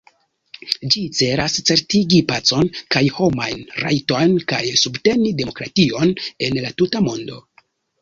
[0.95, 6.19] Ĝi celas certigi pacon kaj homajn rajtojn kaj subteni demokration
[6.51, 7.43] en la tuta mondo.